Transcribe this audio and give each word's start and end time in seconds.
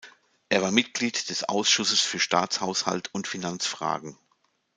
Er 0.49 0.63
war 0.63 0.71
Mitglied 0.71 1.29
des 1.29 1.43
Ausschusses 1.43 1.99
für 2.01 2.17
Staatshaushalt 2.17 3.13
und 3.13 3.27
Finanzfragen. 3.27 4.17